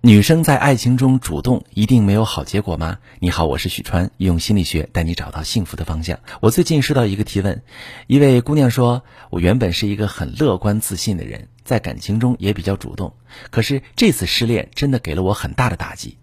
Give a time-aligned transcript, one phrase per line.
[0.00, 2.98] 女生在爱情中主动一定没有好结果吗？
[3.18, 6.20] 你好，我是许川，用心理学带你找到幸福的方向。
[6.38, 7.64] 我最近收到一个提问，
[8.06, 13.12] 一位姑娘说：“我原本是一个很乐观自信的人，在感情中也比较主动，
[13.50, 16.16] 可是这次失恋真的给了我很大的打击。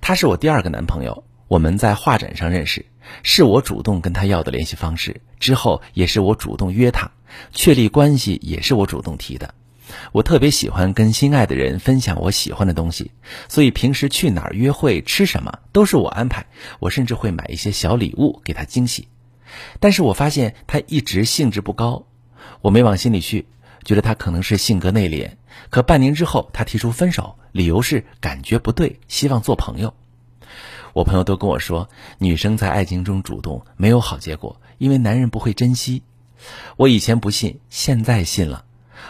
[0.00, 2.86] 他是我第二个男朋友，我们在画展上认识，
[3.22, 7.10] 是我主动跟他要的联系方式，之后也是我主动约他，
[7.52, 9.52] 确立关系也是我主动提的。”
[10.12, 13.10] 我特别喜欢跟心爱的人分享我喜欢的东西，
[13.48, 16.46] 所以平时去哪儿约会、吃什么都是我安排。
[16.78, 19.08] 我甚至会买一些小礼物给他惊喜。
[19.80, 22.06] 但是我发现他一直兴致不高，
[22.60, 23.46] 我没往心里去，
[23.84, 25.32] 觉得他可能是性格内敛。
[25.68, 29.92] 可半年之后，他提出分手，理由是感觉不对，希望做朋友。
[30.94, 31.88] 我朋友都跟我说，
[32.18, 36.02] 女生在爱情中主动没有好结果，因为男人不会珍惜。
[36.76, 38.64] 我以前不信，现在信了。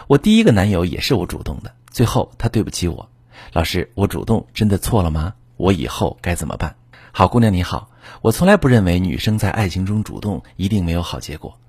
[0.07, 3.09] 我第一个男友也是我主动的，最后他对不起我。
[3.51, 5.33] 老师，我主动真的错了吗？
[5.57, 6.75] 我以后该怎么办？
[7.11, 7.89] 好姑娘你好，
[8.21, 11.59] 我从来不认为女生在爱情中主动一定没有好结果。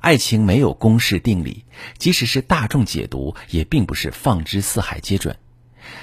[0.00, 1.64] 爱情没有公式定理，
[1.98, 5.36] 即使是大众解读，也并不是放之四海皆准。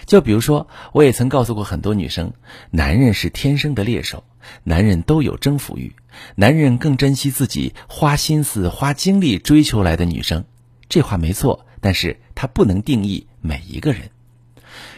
[0.05, 2.33] 就比如说，我也曾告诉过很多女生，
[2.69, 4.23] 男人是天生的猎手，
[4.63, 5.95] 男人都有征服欲，
[6.35, 10.45] 男人更珍惜自己花心思、花精力追求来的女生。
[10.87, 11.65] 这话没错。
[11.81, 14.11] 但是它不能定义每一个人。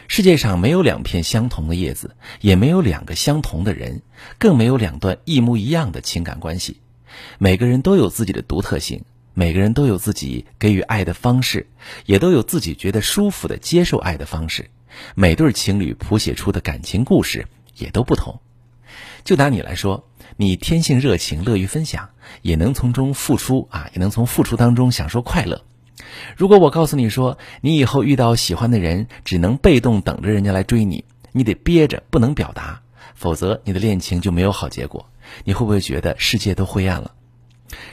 [0.06, 4.02] 世界上没有两片相同的叶子，也没有两个相同的人，
[4.38, 6.76] 更没有两段一模一样的情感关系。
[7.38, 11.66] 每个人都有自己的独特性，每个人都有自己给予爱的方式，
[12.06, 14.70] 也都有自己觉得舒服的接受爱的方式。
[15.14, 17.46] 每对情侣谱写出的感情故事
[17.76, 18.40] 也都不同。
[19.24, 22.10] 就拿你来说，你天性热情，乐于分享，
[22.42, 25.64] 也能从中付出啊，也能从付出当中享受快乐。
[26.36, 32.82] 如果我告诉你说，你以后遇到喜欢的人，只能被动等着人家来追你，你得憋着不能表达，
[33.14, 35.08] 否则你的恋情就没有好结果。
[35.44, 37.12] 你会不会觉得世界都灰暗了？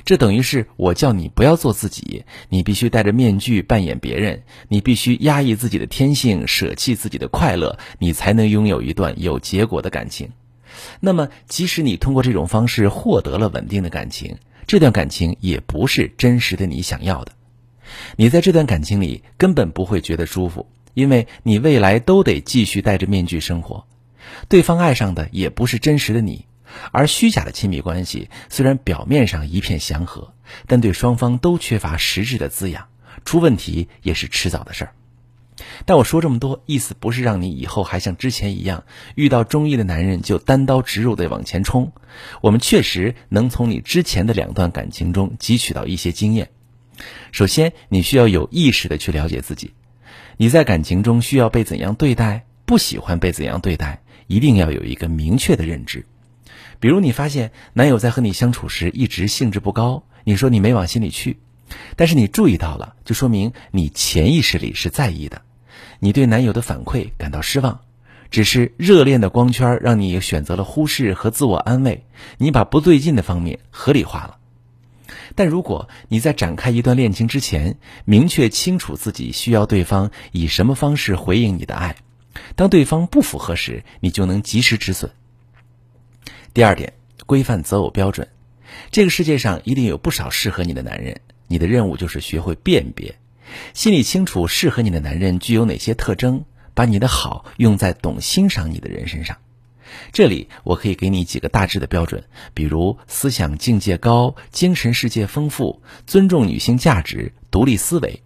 [0.04, 10.30] 这等于是我叫你不要做自己，你必须戴着面具扮演别人，你必须压抑自己的天性，舍弃自己的快乐，你才能拥有一段有结果的感情。
[11.00, 14.38] 那么，即使你通过这种方式获得了稳定的感情，
[14.68, 17.32] 这段感情也不是真实的你想要的。
[18.16, 23.86] 你在这段感情里根本不会觉得舒服，因为你未来都得继续戴着面具生活，
[24.50, 26.46] 对方爱上的也不是真实的你，
[26.92, 30.34] 而虚假的亲密关系虽然表面上一片祥和，
[30.68, 32.88] 但对双方都缺乏实质的滋养，
[33.26, 34.94] 出问题也是迟早的事儿。
[35.86, 38.84] 但我说这么多，意思不是让你以后还像之前一样，
[39.16, 41.92] 遇到中意的男人就单刀直入的往前冲。
[42.42, 46.50] 我们确实能从你之前的两段感情中汲取到一些经验。
[47.32, 49.74] 首先，你需要有意识的去了解自己。
[50.38, 52.46] 你在感情中需要被怎样对待？
[52.66, 54.02] 不喜欢被怎样对待？
[54.28, 56.06] 一定要有一个明确的认知。
[56.80, 61.38] 比如，你发现男友在和你相处时一直兴致不高，你说你没往心里去，
[61.96, 65.42] 但是你注意到了，就说明你潜意识里是在意的。
[66.00, 67.82] 你对男友的反馈感到失望，
[68.32, 72.06] 只是热恋的光圈让你选择了忽视和自我安慰，
[72.38, 74.38] 你把不对劲的方面合理化了。
[75.36, 81.96] 但如果你在展开一段恋情之前，明确清楚自己需要对方以什么方式回应你的爱，
[82.56, 85.12] 当对方不符合时，你就能及时止损。
[86.54, 86.94] 第二点，
[87.26, 88.28] 规范择偶标准。
[88.90, 93.16] 这个世界上一定有不少适合你的男人，你的任务就是学会辨别，
[93.74, 99.38] 心里清楚适合你的男人具有哪些特征，把你的好用在懂欣赏你的人身上。
[100.12, 108.22] 这里我可以给你几个大致的标准，比如思想境界高、精神世界丰富、尊重女性价值、独立思维。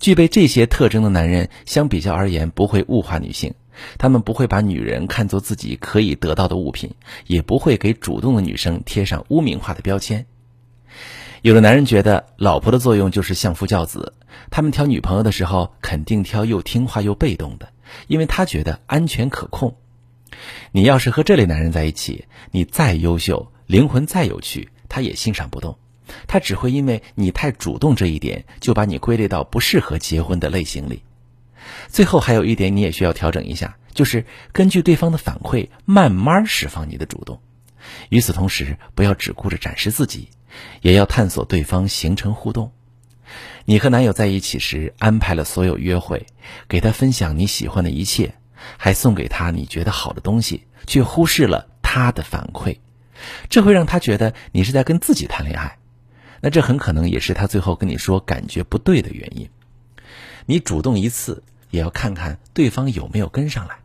[0.00, 3.54] 具备这些特征的男人，相比较而言不会物化女性，
[3.98, 6.94] 他们不会把女人看作自己可以得到的物品，
[7.26, 10.26] 也不会给主动的女生贴上污名化的标签。
[11.42, 14.14] 有的男人觉得老婆的作用就是相夫教子，
[14.50, 17.68] 他们挑女朋友的时候肯定挑又听话又被动的，
[18.08, 19.76] 因为他觉得安全可控。
[20.72, 25.78] 你要是和这类男人在一起，你再优秀，灵魂再有趣，他也欣赏不动。
[26.26, 31.02] 他只会因为你太主动这一点，就把你归类到不适合结婚的类型里。
[31.88, 37.40] 最后还有一点，你也需要调整一下，就是根据对方的反馈，慢慢释放你的主动。
[38.08, 40.28] 与此同时，不要只顾着展示自己，
[40.80, 42.72] 也要探索对方，形成互动。
[43.66, 46.26] 你和男友在一起时，安排了所有约会，
[46.68, 48.34] 给他分享你喜欢的一切。
[48.76, 52.78] 还送给他你觉得好的东西，却忽视了他的反馈，
[53.48, 55.78] 这会让他觉得你是在跟自己谈恋爱，
[56.40, 59.48] 那这很可能也是他最后跟你说感觉不对的原因。
[60.46, 63.76] 你主动一次，也要看看对方有没有跟上来，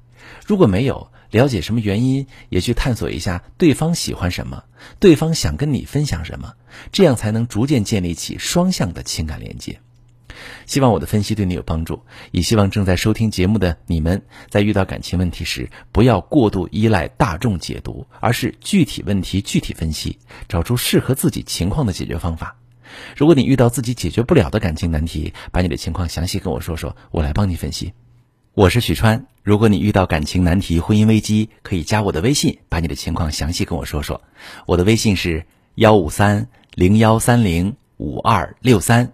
[0.46, 4.64] 如果没有，了解什么原因，也去探索一下对方喜欢什么，
[5.00, 6.54] 对方想跟你分享什么，
[6.92, 9.80] 这样才能逐渐建立起双向的情感连接。
[10.66, 12.02] 希望我的分析对你有帮助，
[12.32, 22.56] 也希望正在收听节目的你们，在遇到感情问题时，不要过度依赖大众解读，而是具体问题具体分析，找出适合自己情况的解决方法。
[23.18, 27.94] 如果你遇到自己解决不了的感情难题，把你的情况详细跟我说说，我来帮你分析。
[28.54, 34.22] 我是许川，如果你遇到感情难题、婚姻危机，可以加我的微信，把你的情况详细跟我说说。
[34.68, 39.14] 我的微信是幺五三零幺三零五二六三，